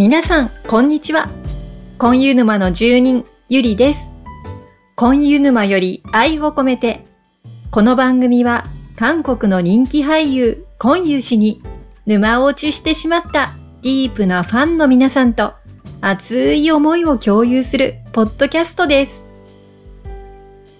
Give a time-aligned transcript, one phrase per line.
[0.00, 1.28] 皆さん、こんにちは。
[1.98, 4.10] コンユ沼の住人、ゆりです。
[4.96, 7.04] コンユ沼より愛を込めて、
[7.70, 8.64] この番組は
[8.96, 11.62] 韓国の人気俳優、コンユ氏に
[12.06, 13.50] 沼落ちしてしまった
[13.82, 15.52] ディープなファンの皆さんと
[16.00, 19.26] 熱い思いを共有するポッドキャストです。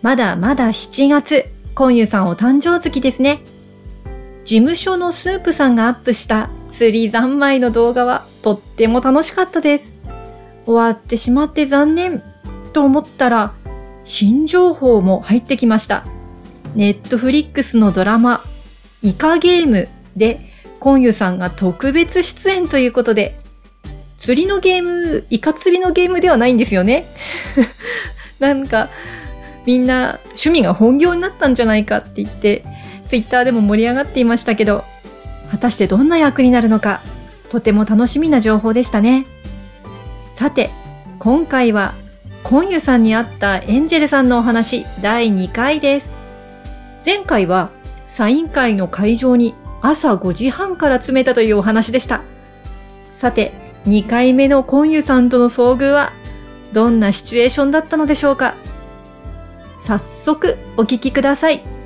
[0.01, 1.45] まだまだ7月、
[1.75, 3.43] コンユさんお誕生月ですね。
[4.51, 9.97] 事務所のスープさんがアップした釣り三昧の動画はとっても楽しかったです。
[10.65, 12.21] 終わってしまって残念
[12.73, 13.53] と思ったら
[14.05, 16.05] 新情報も入ってきました。
[16.75, 18.43] ネットフリックスのドラマ
[19.03, 20.41] イカゲームで
[20.81, 23.39] コンユさんが特別出演ということで
[24.19, 27.07] 釣りのゲーム、イカ釣りのゲームではないんですよね。
[28.41, 28.89] なんか
[29.65, 32.65] みんな趣味が本業になったんじゃないかって言って
[33.11, 34.85] ツイッターでも盛り上がっていましたけど、
[35.51, 37.01] 果たしてどんな役になるのか、
[37.49, 39.27] とても楽しみな情報でしたね。
[40.31, 40.71] さて、
[41.19, 41.95] 今回は、
[42.45, 46.19] コンユさんに会ったエンジェルさんのお話第2回です。
[47.05, 47.71] 前回は、
[48.07, 52.23] サイン会の会場に朝5時半から詰めたというお話でした。
[53.11, 53.51] さて、
[53.87, 56.13] 2回目のコンユさんとの遭遇は、
[56.73, 58.55] どんなシチュエーションだったのでしょうか
[59.81, 61.80] 早速、お聞きください。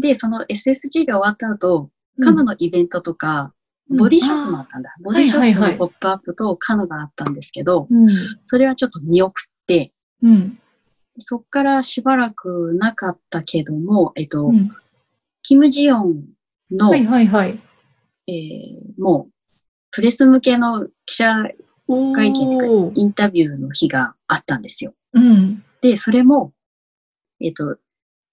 [0.00, 1.90] で、その SSG が終わった後、
[2.22, 3.54] カノのイベントとか、
[3.88, 4.94] ボディショップもあったんだ。
[5.02, 8.08] ボディショップのポップアップとカノがあったんですけど、うん。
[8.42, 10.58] それはちょっと見送って、うん。
[11.18, 14.70] そっからしばらくなかったけども、えっと、うん
[15.42, 16.24] キム・ジヨン
[16.70, 17.58] の、はいはいはい。
[18.28, 19.32] えーもう、
[19.90, 21.44] プレス向けの記者
[22.14, 24.94] 会見とかインタビューの日があったんですよ。
[25.14, 25.64] うん。
[25.80, 26.52] で、それも、
[27.40, 27.78] えっと、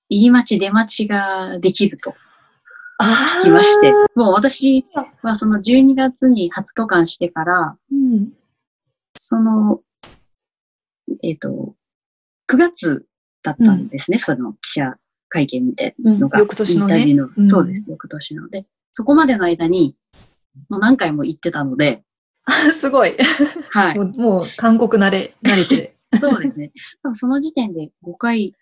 [0.10, 2.14] 入り待ち出待ちができると
[3.00, 4.86] あ聞きまして、もう私
[5.22, 8.30] はその12月に初渡韓してから、うん。
[9.16, 9.82] その、
[11.24, 11.76] えっ、と、
[12.50, 13.06] 9月
[13.44, 14.96] だったんですね、その記者
[15.30, 16.40] 会見みたいなのが。
[16.40, 18.66] うん翌年のねインタビューの、うんそうです、翌年ので。
[18.92, 19.96] そこまでの間に、
[20.70, 22.04] もう何回も行ってたので、
[22.46, 23.16] あすごい。
[23.70, 23.98] はい。
[23.98, 25.92] もう、もう韓国慣れ、慣れてる。
[25.94, 26.72] そうですね。
[27.12, 28.56] その時点で5回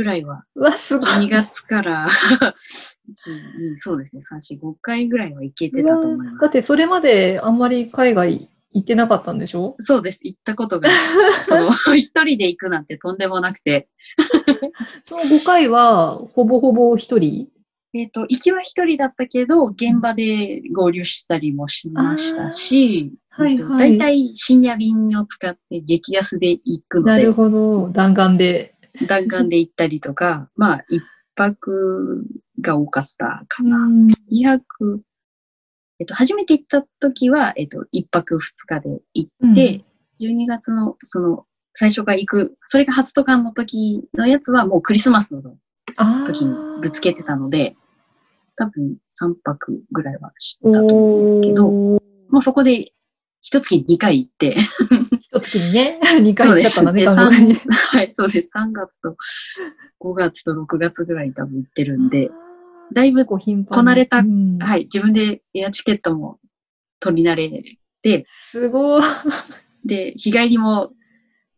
[0.00, 1.10] くらいは、うわ、すごい。
[1.26, 2.08] 12月から、う
[3.72, 6.38] んそうですね、3、4、5回ぐらいは行けてたと思います。
[6.40, 9.74] だってそれまであんまり海外行ってなかったんでしょ？
[9.78, 10.88] そうです、行ったことが、
[11.46, 13.88] その、一人で行くなんてとんでもなくて、
[15.04, 17.48] その5回は、ほぼほぼ一人？
[17.92, 27.88] えっ、と、行きは一人だったけど、現場で合流したりもしましたし、はいはい大体深夜便を使って激安で行くのでなる、ほど。
[27.90, 28.74] 弾丸で。
[29.06, 31.02] 弾丸で行ったりとか、まあ、一
[31.34, 32.24] 泊
[32.60, 33.78] が多かったかうな。
[33.86, 34.08] ん。
[34.30, 35.02] 二泊、
[35.98, 39.84] えっと、初めて行った時は、えっと、一泊二日で行って、
[40.20, 45.56] 12月の、その、最初から行く、それが初渡韓の時のやつはもうクリスマスの
[46.26, 47.76] 時にぶつけてたので、
[48.56, 52.00] 多分3泊ぐらいはしてたと思うんですけど、も
[52.38, 52.92] うそこで
[53.40, 54.56] 一月2回行って、
[55.32, 58.50] 一月にね、 2回行っちゃったんだね、韓国に はい、そうです。
[58.56, 59.16] 3月と
[60.00, 62.30] 5月と6月ぐらいに多分行ってるんで、
[62.92, 66.40] だいぶ、こう頻繁にこなれたうんはい、自分でエアチケットも
[66.98, 67.62] 取り慣れ
[68.02, 69.02] て、すごい。
[69.84, 70.92] で、日帰りも、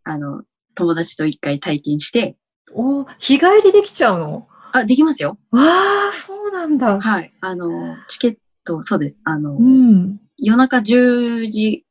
[0.04, 0.42] あの、
[0.74, 2.36] 友達と一回体験して、
[2.74, 4.48] お日帰りできちゃうの？
[4.72, 5.38] あ、できますよ。
[5.50, 7.00] わあ、そうなんだ。
[7.00, 7.32] はい。
[7.40, 9.22] あの、チケット、そうです。
[9.24, 10.18] あの、うん。
[10.38, 11.84] 夜中10時、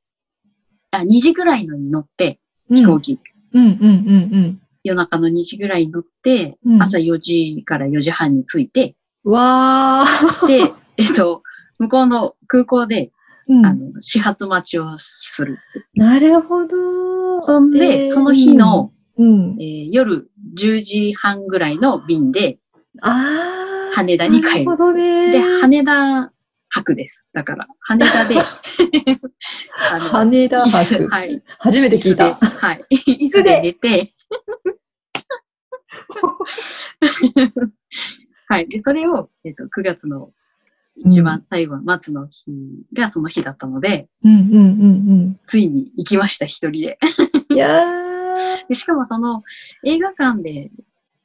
[0.92, 3.20] あ、2時ぐらいのに乗って、うん飛行機、
[3.54, 9.34] うんうんうん夜中の2時ぐらいに乗って、うん朝4時から4時半に着いて、うん。
[9.34, 10.48] わあ。
[10.48, 11.44] で、えっと、
[11.80, 13.12] 向こうの空港で、
[13.48, 15.60] うんあの、始発待ちをする。
[15.96, 17.42] なるほど。
[17.42, 19.56] そんで、えーその日の、、うん。
[19.60, 22.60] えー夜10時半ぐらいの便で、
[23.02, 23.96] ああ。
[23.96, 25.32] 羽田に帰るなるほどね。
[25.34, 26.32] で、羽田
[26.72, 27.26] 泊です。
[27.34, 28.44] だから、羽田で、 あ
[30.00, 31.08] の羽田泊。
[31.08, 31.44] はい。
[31.60, 32.36] 初めて聞いた。
[32.36, 32.86] はい。
[33.20, 34.14] 椅子で寝て、
[38.48, 38.70] はい。
[38.70, 40.32] で、それを、えっと、9月の
[40.96, 47.00] 一番最後、末の日がその日だったので、うんうんうんついに行きました、一人で。
[47.50, 47.58] うん。
[47.58, 47.86] いや
[48.68, 49.44] でしかもその
[49.84, 50.72] 映画館で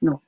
[0.03, 0.19] ー。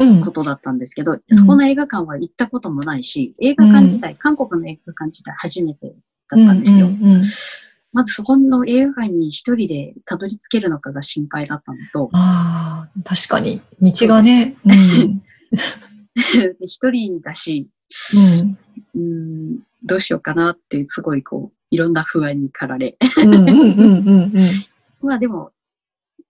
[0.00, 5.94] うんことだったんですけど、そこの映画館は行ったこともないし、映画館自体、韓国の映画館自体初めて
[6.30, 6.86] だったんですよ。
[6.86, 7.22] うんうんうん
[7.92, 13.60] まずそこの映画館に一人でたどり着けるのかが心配だったのと、ああ、確かに。
[13.80, 14.56] 道がね。
[14.64, 15.22] うん。
[16.64, 17.68] 人だし、
[18.14, 18.58] うん。
[18.94, 18.98] う
[19.54, 22.96] ん、どうしようかなって、すごいこう、いろんな不安に駆られ。
[23.24, 24.32] うんうんうんうん
[25.02, 25.50] まあでも、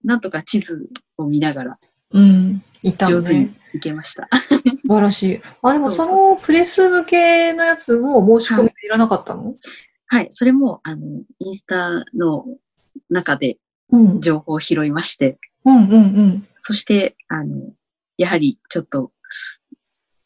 [0.03, 1.79] なんとか地図を見ながら
[2.13, 2.23] うん。
[2.23, 2.63] うん。
[2.83, 3.57] いたの上手にね。
[3.73, 4.27] 行けました。
[4.67, 5.41] 素晴らしい。
[5.61, 9.55] あ、でもそのプレス向けのやつも申し込みいらなかったの？
[10.07, 11.05] はい、それも、あの、
[11.39, 12.45] インスタの
[13.09, 13.57] 中で
[13.91, 14.21] うん。
[14.21, 16.47] 情報を拾いまして、うんうんうん。
[16.55, 17.71] そして、あの、
[18.17, 19.11] やはりちょっと、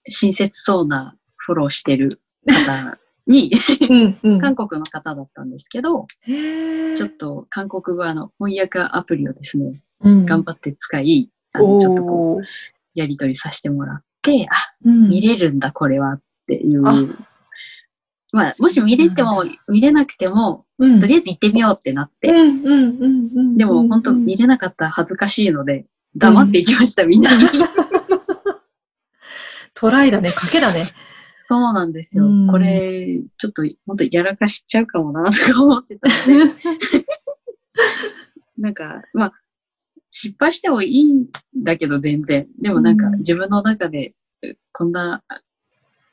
[0.07, 3.51] 親切そうなフォローしてる方に、
[3.89, 4.39] うんうん。
[4.39, 12.43] 韓国の方だったんですけど、ちょっと韓国語の翻訳アプリをですね、うん頑張って使い、あのちょっとこう、
[12.93, 14.55] やりとりさせてもらって、あ、
[14.85, 16.87] うん見れるんだ、これはっていう。
[16.87, 16.93] あ
[18.33, 23.57] まあ、もし見れても、見れなくても、うんとりあえず行ってみようってなって、うんうんうんうん。
[23.57, 25.85] でも本当見れなかったら恥ずかしいので、
[26.15, 27.45] 黙っていきました、みんなに。
[29.73, 30.83] トライだね、賭けだね。
[31.37, 32.25] そうなんですよ。
[32.25, 36.13] うんこれ、ちょっと本当やらかしちゃうかもな、とか思ってたの
[36.47, 36.55] で、
[38.57, 39.33] なんか、まあ、
[40.17, 41.25] 失敗してもいいん
[41.57, 42.47] だけど全然。
[42.61, 44.13] でもなんかうん自分の中で、
[44.71, 45.23] こんな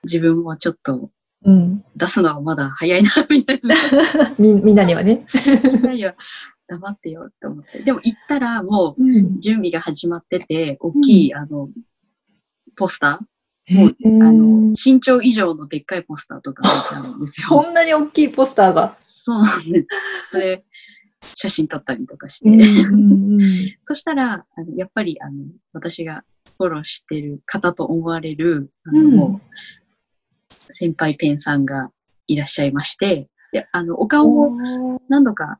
[0.02, 1.10] 自分もちょっと
[1.44, 1.84] うん。
[1.96, 3.74] 出すのはまだ早いな、みたいな。
[4.38, 5.24] み、みんなにはね。
[5.64, 6.14] みんなには
[6.66, 7.80] 黙ってよって思って。
[7.80, 11.68] でも行ったらもう準備が始まってて、大きい、あの、
[12.76, 17.48] ポスターもうあの、身長以上のでっかいポスターとか置いてあるんですよ。
[17.48, 18.96] そんなに大きいポスターが。
[19.00, 19.88] そうなんです。
[20.30, 20.64] それ、
[21.36, 22.48] 写真撮ったりとかして。
[22.48, 23.42] うんうんうん
[23.82, 26.24] そしたら、あのやっぱり、あの、私が
[26.58, 29.56] フォローしてる方と思われる、あの、うんもう、
[30.70, 31.90] 先輩ペンさんが
[32.26, 34.56] いらっしゃいまして、で、あの、お顔を
[35.08, 35.58] 何度か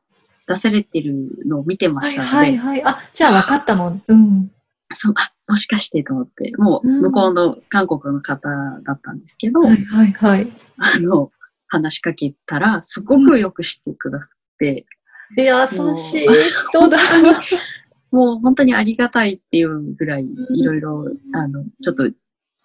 [0.49, 1.15] 出されてる
[1.47, 2.83] のを見てまはいしたので、はいはい。
[2.85, 4.01] あ、じゃあ分かったの。
[4.07, 4.51] うん。
[4.95, 8.49] そう、あ、もしかしてと思って、もう、うん向こうの韓国の方
[8.83, 10.53] だったんですけど、はいはいはい。
[10.79, 11.31] あの、
[11.69, 14.87] 話しかけたら、すごくよくしてくださって、
[15.37, 16.29] 優しい
[16.69, 16.99] 人だ。
[18.11, 20.57] もう本当にありがたいっていうぐらい、うん。
[20.57, 22.11] いろいろ、あの、ちょっと、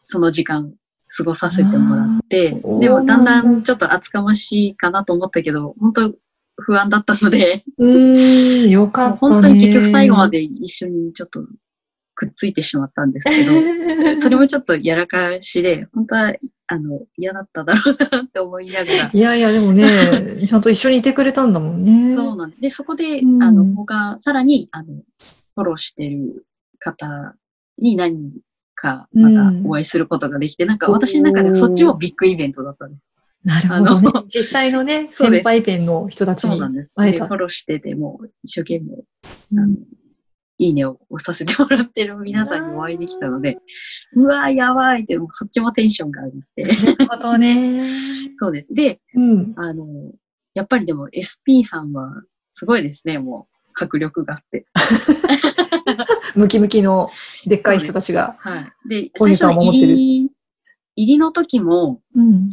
[0.04, 0.74] その時間、
[1.16, 6.14] 過ごさせてもらってでも、だんだんんちょっと厚かましいかなと思ったけど、本当
[6.58, 9.18] 不安だったので、うーん、よかったね。
[9.20, 11.42] 本当に結局最後まで一緒にちょっと
[12.16, 13.52] くっついてしまったんですけど、
[14.20, 16.34] それもちょっとやらかしで、本当は、
[16.68, 22.14] あの、嫌だっただろうなって思いながら、いやいや、でもね、 ちゃんと一緒にいてくれたんだもんね。
[22.16, 22.62] そうなんです。
[22.62, 24.94] で、そこで、うんあの、他、さらに、あの、
[25.56, 26.46] フォローしてる
[26.80, 27.36] 方
[27.78, 28.32] に何人
[28.76, 33.18] か、またお会いすることができて、なんか私の中でそっちもビッグイベントだったんです。
[33.44, 34.26] なるほどね。
[34.28, 36.94] 実際のね、先輩ペンの人たちにそうなんです。
[36.96, 38.96] フォローしてて、もう一生懸命、
[39.54, 39.76] うんあの、
[40.60, 43.60] いいねを押させてもらってる皆さんにお会いできたので、
[44.16, 46.64] うわーやばいって、もうそっちもテンションが上がって。
[46.64, 47.84] なるほどね。
[48.34, 48.74] そうです。
[48.74, 49.54] で、うん。
[49.56, 49.86] あの、
[50.56, 52.12] やっぱりでも SP さんは
[52.54, 54.66] すごいですね、もう迫力があって。
[56.36, 57.10] ムキムキの
[57.46, 58.36] でっかい人たちが。
[58.40, 58.90] はい。
[58.90, 60.32] で、最初の守ってる入り、
[60.96, 62.50] 入りの時も、うん。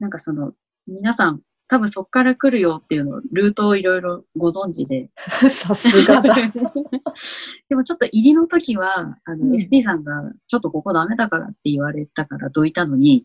[0.00, 0.52] なんかその、
[0.88, 5.08] 皆さん、多分そこから来るよっていうのを、ルートをいろいろご存知で。
[5.48, 6.34] さすがだ。
[7.70, 13.24] でもちょっと入りの時は、あの、うん SP さんが、ちょっとここダメだからって言われたからどいたのに、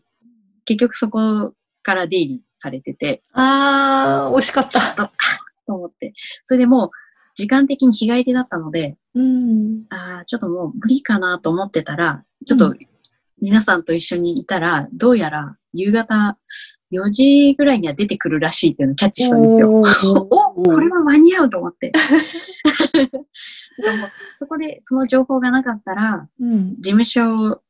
[0.64, 5.12] 結局そこから出入りされてて、あー、惜しかったと、あ
[5.66, 6.12] と思って。
[6.44, 6.90] それでもう、
[7.34, 9.86] 時間的に日帰りだったので、うん。
[9.88, 12.78] ああ、ちょっともう無理かなと思ってたら、ちょっとうん
[13.42, 16.38] 皆さんと一緒にいたら、どうやら夕方
[16.92, 19.70] 4時ぐらいには出てくるらしいっていうのをキャッチしたんですよ。
[19.70, 21.92] お おーこれは間に合うと思って。
[24.36, 26.76] そこでその情報がなかったら、うん。
[26.76, 27.60] 事務所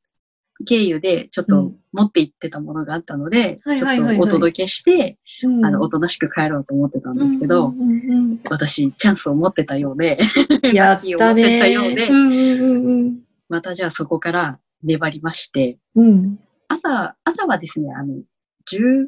[0.64, 10.18] 経由でちょっとうん持って行ってたものがあったので、はいちょっとお届けして、うんあの、おとなしく帰ろうと思ってたんですけど、うんうんうん私、チャンスを持ってたようで、
[10.62, 16.38] う んやっラッキーを持ってたねたようでうんうんまたじゃあそこから粘りまして、うんうん。
[16.76, 18.14] 朝、朝はですね、あの、
[18.70, 19.06] 10、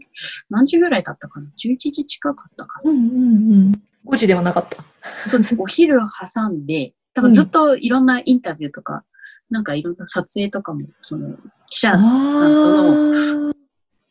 [0.50, 3.82] 何時ぐらいだったかな ?11 時近かったかうんうんうん。
[4.06, 4.82] 5時ではなかった。
[4.82, 4.84] な
[5.26, 5.56] そうです。
[5.58, 5.98] お昼
[6.34, 9.04] 挟んで、多分ずっといろんなインタビューとか、
[9.50, 11.36] なんかいろんな撮影とかも、その、
[11.68, 13.54] 記者さんとの、の、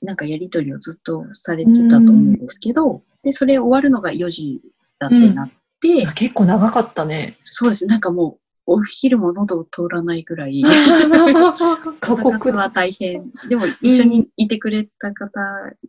[0.01, 4.61] なんかやりとりをずっとされてたと思うんですけど、で、それ終わるのが4時
[4.99, 5.49] だってなっ
[5.81, 7.37] て、あ結構長かったね。
[7.43, 7.85] そうです。
[7.85, 10.61] なんかもう、お昼も喉を通らないぐらい、
[12.01, 12.57] 過酷だ。
[12.57, 13.31] は大変。
[13.47, 15.39] でも一緒にいてくれた方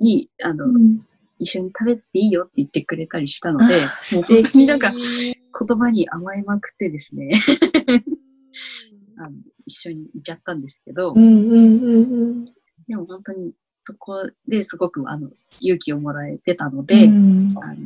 [0.00, 1.00] に、あの、うん。
[1.40, 3.78] 一緒に食べていいよって言ってくれたりしたので、あ
[4.12, 7.30] もう本当になんか言葉に甘えまくってですね、
[9.18, 12.44] あの一緒にいちゃったんですけど、うんうんうんうん。
[12.88, 15.30] でも本当にそこですごくあの
[15.61, 17.54] 勇気をもらえてたので、うん。
[17.61, 17.76] あの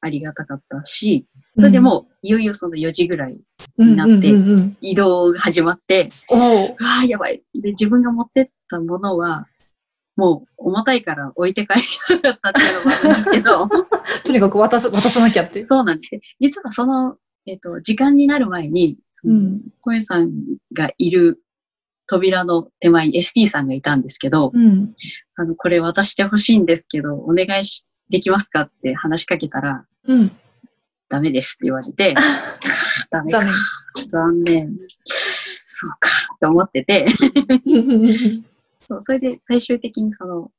[0.00, 3.44] ありがたかったし、それでもういよいよその4時ぐらい
[3.80, 4.32] うんなって
[4.80, 7.42] 移動が始まって、おううわあ、やばい。
[7.54, 9.46] で、自分が持ってったものは、
[10.16, 13.68] もう重たいから置いて帰りたかったっていうのもあるんですけど、
[14.24, 15.62] とにかく渡す渡さなきゃって。
[15.62, 16.20] そうなんですね。
[16.38, 20.30] 実はその、えっ、と、時間になる前に、そのうん小遊さん
[20.74, 21.42] がいる
[22.06, 24.92] 扉の手前に SP さんがいたんですけど、うん。
[25.36, 30.30] あの、これ渡してほしいんですけど、お願いし、できますかって話しかけたら、うん。
[31.08, 32.14] ダメですって言われて、
[33.10, 34.78] ダメか残、残念。
[35.04, 37.06] そうか、って思ってて、
[37.66, 38.44] 念。
[38.80, 40.50] そう、それで最終的にその、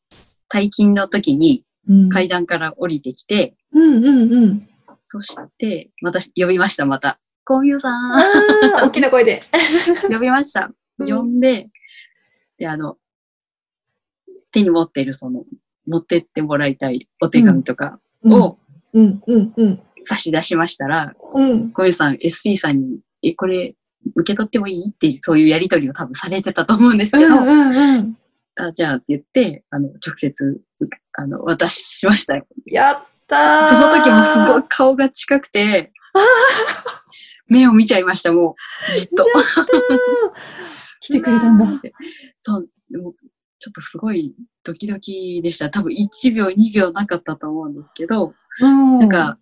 [0.49, 4.69] 退勤の時にうん階段から降りてきて、うんうんうん。
[4.99, 7.19] そして、また呼びました、また。
[7.43, 8.19] コンユさん、あ
[8.81, 9.41] あ、 大きな声で。
[10.09, 10.71] 呼びました。
[10.99, 11.69] うん呼んで、
[12.57, 12.97] で、あの、
[14.51, 15.45] 手に持ってるその、
[15.87, 18.59] 持ってってもらいたいお手紙とかを
[18.93, 19.79] うんうんうん。
[20.01, 21.71] 差し出しましたら、うん。
[21.71, 23.75] コンユさん、SP さんに、え、これ、
[24.15, 28.17] 受け取ってもいいって、そういうやりとりを多分されてたと思うんですけど、うんうんうん。
[28.55, 30.61] あじゃあって言って、あの、直接、
[31.13, 32.45] あの、渡しましたよ。
[32.65, 35.93] やったーその時もすごい顔が近くて、
[37.47, 38.55] 目を見ちゃいました、も
[38.89, 39.25] う、じっと。
[41.01, 41.65] 来てくれたんだ。
[42.37, 43.13] そう、でも
[43.59, 45.69] ちょっとすごいドキドキでした。
[45.69, 49.37] 多分1秒、2秒なかったと思うんですけど、うんなんか、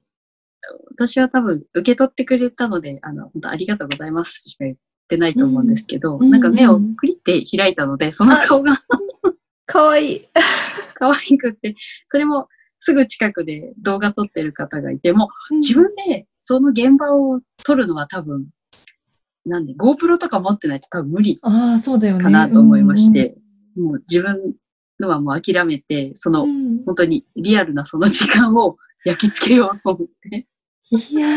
[0.91, 8.81] 私は多分受け取ってくれたので、あの、本当ありがとうございますしか言ってないと思うんですけど、うんなんか目をクリって開いたので、その顔が
[9.65, 10.27] かわいい。
[10.95, 11.75] 可愛くって、
[12.07, 12.49] それも
[12.79, 18.47] すぐ近くで動画撮ってる方がいて、もう自分でその現場を撮るのは多分、
[19.45, 21.39] なんで GoPro とか持ってないと多分無理。
[22.21, 23.38] かなと思いまして、
[23.77, 24.55] もう自分
[24.99, 26.49] のはもう諦めて、その、うん。
[26.49, 30.47] うん本当にリアルなその時間を 焼き付けようと思って。
[30.91, 31.27] いや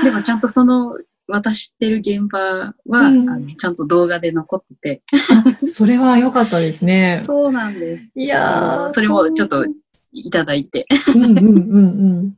[0.00, 0.96] ーでもちゃんとその
[1.28, 5.02] 渡してる現場は、うんあのちゃんと動画で残ってて。
[5.70, 7.22] それは良かったですね。
[7.26, 8.10] そうなんです。
[8.16, 9.64] いやーそれもちょっと
[10.12, 10.86] いただいて。
[11.14, 11.52] うんうんうんう
[12.22, 12.36] ん。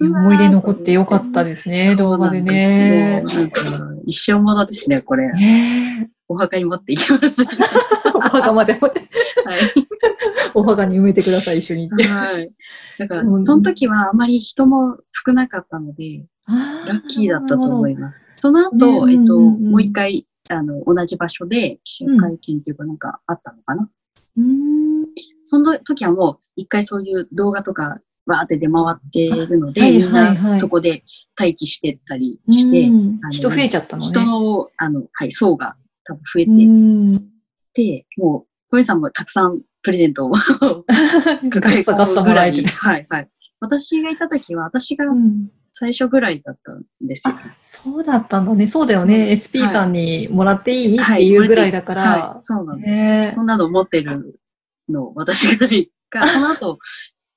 [0.00, 3.22] 思い出残ってよかったですね、動画でね。
[3.26, 5.32] そうなんですよなんか一生ものですね、これ。
[5.32, 7.42] ねお墓に持っていきます。
[7.42, 7.46] え
[8.14, 8.90] お墓まで、はい。
[10.54, 12.04] お墓に埋めてください、一緒に行って。
[12.04, 12.52] はい。
[12.98, 16.54] だからう、んその時はあまり人も少なかったので、ラ
[16.86, 18.30] ラッキーだったと思います。
[18.36, 23.88] その後、ねえっと、うんうんうんもう一回、あの、同じ場所で記者会見っていうかなんかあったのかな。
[24.36, 25.06] うん
[25.44, 31.02] その時はもう一回そういう動画とかわーって出回ってるので、あはいみんはいはないそこで
[31.38, 32.90] 待機してったりして、
[33.30, 34.08] 人増えちゃったのね。
[34.08, 37.30] 人の、あの、はい、層が多分増えてういっん。
[37.72, 40.38] て、もう、小江さんもたくさんプレゼントをガ
[41.50, 42.64] 抱え込むぐらい。
[42.64, 43.30] はい、はい。
[43.60, 47.34] 私がいた時は、私がうん最初ぐらいだったんですよ。
[47.62, 48.66] そうだったんだね。
[48.66, 49.32] そうだよね。
[49.32, 52.02] SP さんにもらっていいっはいていうぐらいだから。
[52.02, 53.34] はい、そうなんです。
[53.34, 54.40] そんなの持ってる
[54.88, 56.78] の、私ぐらいか、その後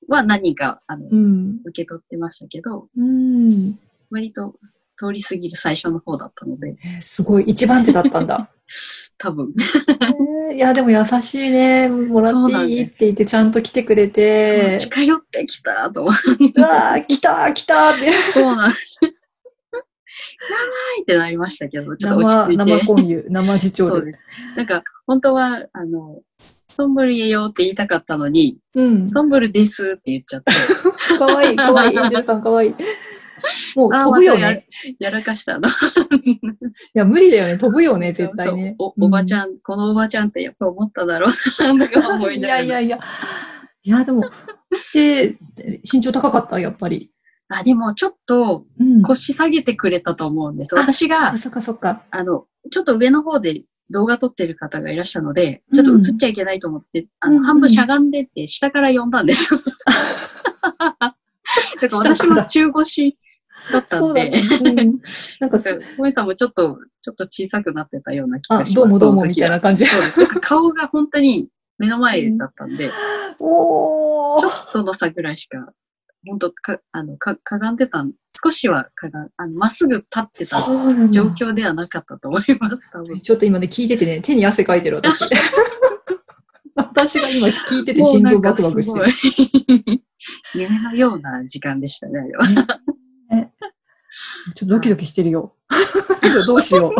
[0.07, 1.59] は何人か、あの、うん。
[1.65, 3.77] 受け取ってましたけど、うん。
[4.11, 4.55] 割と
[4.97, 7.43] 通り過ぎる最初の方だったので、えーすごい。
[7.47, 8.49] 一番手だったんだ。
[9.17, 9.53] 多分、
[10.49, 11.89] えーいや、でも優しいね。
[11.89, 14.77] もらっていいって言ってちゃんと来てくれて。
[14.79, 18.11] 近寄ってきたと思って、うわー、来た来たって。
[18.33, 18.99] そうなんです。
[19.01, 20.65] やば
[20.99, 22.65] いってなりましたけど、ちょっと落生、ち着いて。
[22.65, 23.91] 生コンユ、生次長で。
[23.91, 24.23] そうです。
[24.55, 26.21] なんか、本当は、あの、
[26.73, 29.09] ソンブルイエよって言いたかったのに、うん。
[29.09, 30.51] ソンブルですって言っちゃって、
[31.17, 31.97] かわいい、かわいい。
[31.97, 32.75] エンジェルさんかわいい。
[33.75, 34.67] もう飛ぶよまたやね。
[34.99, 35.67] やらかしたの。
[36.23, 36.39] い
[36.93, 37.57] や、無理だよね。
[37.57, 38.75] 飛ぶよね、絶対ね。
[38.79, 39.37] そうおおばちん。
[39.37, 42.59] ゃん、このおばちゃんってやっぱ思っただろうな、とか思いいながら。
[42.61, 42.99] やいやいや。
[43.83, 44.23] いや、でも、
[44.93, 45.37] で、
[45.91, 47.11] 身長高かった、やっぱり。
[47.49, 49.01] あ、でもちょっとうん。
[49.01, 50.75] 腰下げてくれたと思うんです。
[50.75, 52.03] 私が、そっかそっか。
[52.09, 59.61] あの、ちょっと上の方で動画撮ってる方がいらっしゃるので、ちょっと映っちゃいけないと思って、あの、うん半分しゃがんでって下から呼んだんですよ。
[60.67, 63.17] だから私も中腰
[63.71, 64.41] だったんで、ね。
[64.63, 64.99] う ん
[65.39, 68.75] なんかす、小江さんもちょっと、ちょっと小さくなってたような気があ、します。
[68.75, 69.85] どうもどうもみたいな感じ。
[69.85, 70.25] そうです。
[70.39, 71.47] 顔が本当に
[71.77, 72.91] 目の前だったんで、
[73.39, 74.49] おーちょ。
[74.49, 75.71] っとの差ぐらいしか、
[76.25, 78.13] 本当か、あの、か、かがんでたん、
[78.43, 80.61] 少しはかがん、あの、まっすぐ立ってた
[81.09, 83.19] 状況ではなかったと思います、多分。
[83.19, 85.23] ちょっと今ね、聞いててね、手に汗かいてる、私。
[86.75, 89.05] 私が今聞いてて心臓バクバクしてる。
[89.93, 90.03] い
[90.55, 92.79] 夢のような時間でしたね、あれは。
[94.55, 95.55] ちょっとドキドキしてるよ。
[96.45, 96.93] どうしよう。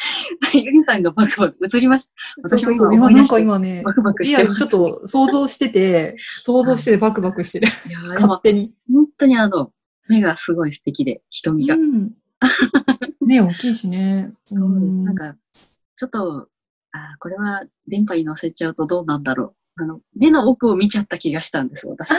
[0.54, 2.12] ゆりさんがバクバク映りました。
[2.42, 4.42] 私も今思い出してなんか今ねバクバクして。
[4.42, 7.68] ちょっと想像してて、 想像しててバクバクしてる。
[7.88, 8.72] いや勝も手に。
[8.92, 9.72] 本当にあの、
[10.08, 11.74] 目がすごい素敵で、瞳が。
[11.74, 12.12] うん。
[13.20, 14.32] 目大きいしね。
[14.52, 15.00] そうです。
[15.00, 15.36] んなんか、
[15.96, 16.48] ちょっと、
[16.92, 19.82] あーこれは電波に乗せちゃうとどうなんだろう。
[19.82, 22.10] あの、目の奥を見ちゃった気がしたんです、私。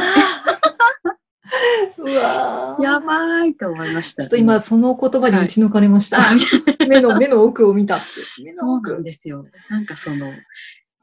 [1.98, 4.24] うわーやばいと思いました。
[4.24, 6.20] ちょっと今、その言葉に打ち抜かれました。
[6.20, 6.24] あ、
[6.92, 8.06] 目の、目の奥を見たって。
[8.44, 9.46] 目 のそうなんですよ。
[9.70, 10.32] なんかその、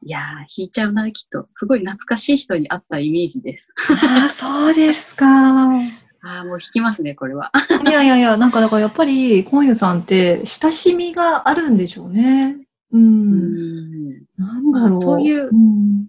[0.01, 0.21] いやー、
[0.55, 1.47] 引いちゃうな、きっと。
[1.51, 3.73] すごい懐かしい人に会ったイメージです。
[4.03, 5.25] ああ、そうですか。
[6.21, 7.51] ああ、もう引きますね、これは。
[7.87, 12.57] いやいやいや、なんかだからやっぱり、コンユさんって親しみがあるんでしょうね。
[12.91, 12.97] う。
[12.97, 14.09] うんん。
[14.37, 14.91] なんだろう。
[14.91, 16.07] まあそういううん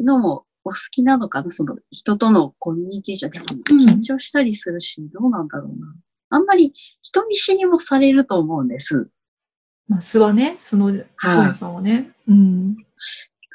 [0.00, 3.30] のもお好きなのかな、その人とのコミュニケーション。
[3.30, 5.94] でも、うん緊張したりするし、どうなんだろうな。
[6.30, 9.10] あんまり人見知りもされると思うんです。
[9.88, 11.46] まあ、素はね、素のコンはい。
[11.46, 12.10] ユさんはね。
[12.26, 12.76] うん。
[12.76, 12.82] だ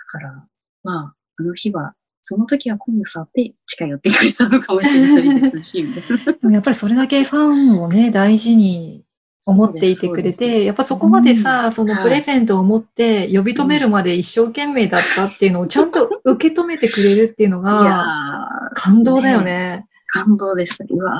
[0.08, 0.48] から、
[0.84, 5.86] まあ、あの日は、その時はコンさんって近寄ってくれたのかもしれないですし、
[6.50, 9.04] やっぱりそれだけファンをね、大事に
[9.48, 19.88] 思っていてくれて、やっぱそこまでさ、うんそのはいプレゼントを持って呼び止めるまで一生懸命だったっていうのをちゃんと受け止めてくれるっていうのがー感動だよね。
[20.12, 20.86] 感動です。
[20.90, 21.14] うわ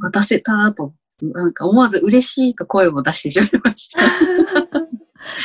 [0.00, 0.92] ー渡せたと。
[1.22, 4.02] なんか思わず嬉しいと声を出してしまいました。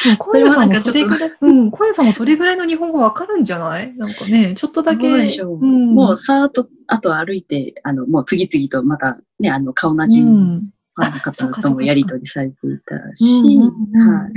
[0.04, 3.96] でも小遊さんもそそれはなんかれぐらい、 うん、小遊さんもそれぐらいの日本語わかるんじゃない？
[3.96, 5.10] なんかね、ちょっとだけ。
[5.10, 5.66] どうでしょう。
[5.66, 10.62] ん、もうさーっと、あと歩いて、あの、もう次々とまたね、あの、顔なじみの
[11.22, 14.30] 方ともやりとりされていたし、は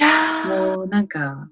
[0.00, 0.74] い。
[0.76, 1.48] もうなんか、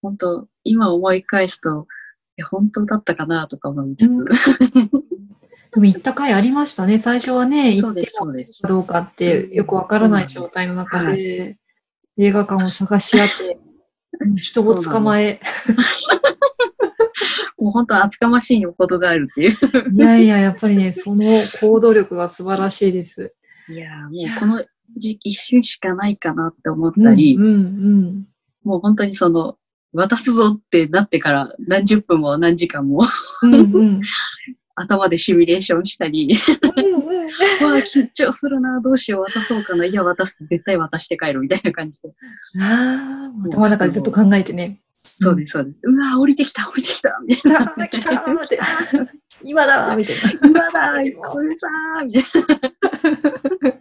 [0.00, 1.99] 本当今思い返すと、い
[2.40, 4.24] や、本当だったかなとか思いつつ、うん。
[5.72, 6.98] でも行った回ありましたね。
[6.98, 8.26] 最初はね、行ってか。
[8.68, 11.58] どうかってよくわからない状態の中そうで、
[12.18, 13.58] 映画館を探し合って、
[14.20, 14.36] うん。
[14.36, 15.40] 人を捕まえ、
[17.58, 19.56] もう本当厚かましいことがあるっていう。
[19.94, 21.24] いやいや、やっぱりね、その
[21.60, 23.34] 行動力が素晴らしいです。
[23.68, 24.64] いやーもうこの
[24.96, 28.26] 時一瞬しかないかなって思ったり、うんうん。
[28.64, 29.56] もう本当にその、
[29.92, 33.02] 渡すぞってなってから何十分も何時間も
[33.42, 34.00] うん。
[34.76, 36.38] 頭でシミュレーションしたり、
[36.76, 37.10] うんうん
[37.64, 42.10] わあ、緊張するな、どうしよう、渡そうかな、いや、渡す、絶対渡して帰るみたいな感じで。
[43.50, 44.80] 頭の中でずっと考えてね。
[45.04, 45.80] そうです、そうです。
[45.82, 47.88] うわー降りてきた、降りてきた、みたいな。
[47.88, 48.60] 来た来たーって。
[49.44, 50.48] 今だーみたいな。
[50.48, 50.94] 今だ、
[51.30, 52.22] これさー、みたい
[53.62, 53.79] な。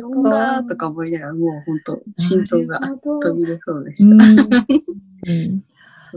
[0.00, 4.26] 呼んだとか思いながら、もう本当、心臓が飛び出そうでした。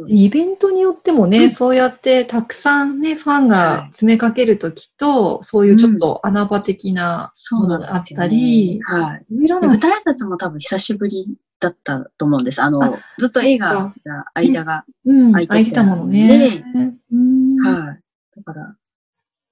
[0.08, 9.26] イベントによってもね、うんそうやってたくさんね、ファンが詰めかけるときと、そういうちょっと穴場的なものがあっですよねたり、はい。
[9.46, 12.62] いろんなで舞台挨拶も多分久しぶりだったと思うんです。
[12.62, 13.94] あの、あずっと映画が
[14.34, 14.86] 間が。
[15.06, 16.64] うん、空いてた空いてたものね。
[17.12, 18.00] うんはい。
[18.36, 18.76] だから、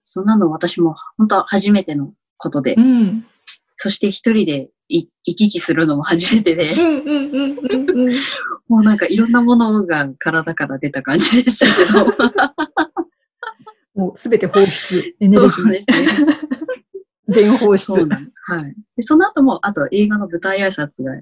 [0.03, 3.25] そんなの私も本当初めてのことで、うん。
[3.75, 6.73] そして一人でい行き来するのも初めてで。
[8.67, 12.05] もうなんかいろんなものが体から出た感じでしたけど。
[13.95, 15.15] もうすべて放出。
[15.19, 15.51] エネルギー。
[15.51, 15.97] そうですね。
[17.27, 17.77] 全放出。
[17.77, 18.41] そうなんです。
[18.45, 18.75] はい。
[18.97, 21.21] で、その後も、あと映画の舞台挨拶が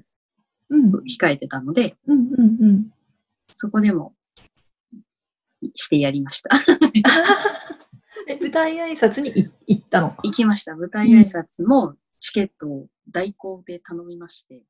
[0.70, 2.86] うん控えてたので、うんうんうん。
[3.48, 4.14] そこでも、
[5.74, 6.50] してやりました。
[8.28, 10.16] え舞台挨拶にい行ったの。
[10.22, 10.74] 行きました。
[10.76, 14.62] 舞台挨拶もチケットを代行で頼みまして。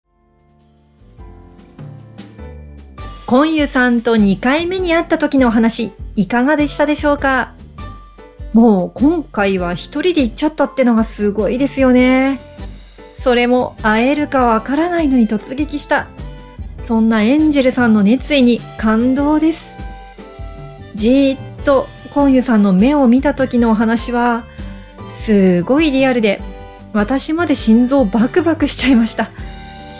[3.27, 7.53] コンユさんと2回目に会った時のお話、いかがでしたでしょうか？
[8.55, 12.41] もう今回は一人で行っちゃったってのがすごいですよね。
[13.17, 16.07] それも会えるかわからないのに突撃した。
[16.83, 19.79] そんなエンジェルさんの熱意に感動です。
[20.95, 24.43] じーっとコンユさんの目を見た時のお話は、
[25.12, 26.41] すごいリアルで、
[26.93, 29.31] 私まで心臓バクバクしちゃいました。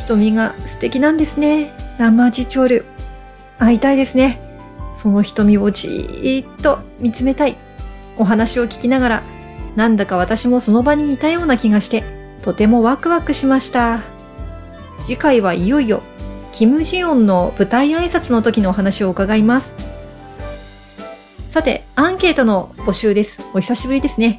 [0.01, 1.73] 瞳が素敵なんですね。
[1.99, 2.85] ラマジチョル。
[3.59, 4.41] 会いたいですね。
[4.97, 7.57] その瞳をじーっと見つめたい。
[8.19, 9.23] お話を聞きながら、
[9.75, 12.05] なんだか私もその場にいたような気がして、
[12.43, 14.01] とてもワクワクしました。
[15.05, 16.03] 次回はいよいよ、
[16.53, 19.79] キム・ジヨンの舞台挨拶の時のお話を伺います。
[21.49, 23.43] さて、アンケートの募集です。
[23.55, 24.39] お久しぶりですね。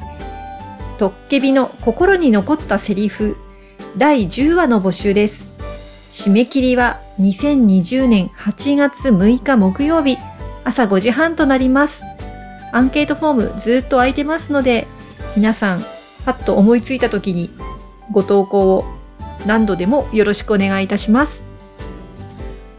[0.98, 3.36] トッケビの心に残ったセリフ
[3.98, 5.54] 第10話の募集です。
[6.12, 10.18] 締め切りは2020年8月6日木曜日
[10.64, 12.04] 朝5時半となります。
[12.72, 14.88] アンケートフォームずっと空いてますので、
[15.36, 15.84] 皆さん、
[16.26, 17.52] パッと思いついた時に
[18.12, 18.86] ご投稿を
[19.46, 21.46] 何度でもよろしくお願いいたします。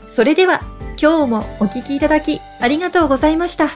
[0.07, 0.63] それでは
[1.01, 3.71] 今日もお聴きいただきありがとうございました。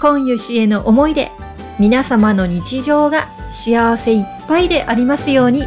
[0.00, 1.30] 今湯氏への思いで
[1.78, 5.66] 皆様の日常が幸せいっぱいでありますように。